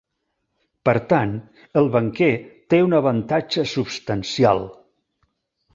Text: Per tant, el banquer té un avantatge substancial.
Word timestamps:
Per 0.89 0.95
tant, 1.11 1.35
el 1.83 1.89
banquer 1.97 2.31
té 2.75 2.81
un 2.87 2.99
avantatge 3.03 3.69
substancial. 3.77 4.69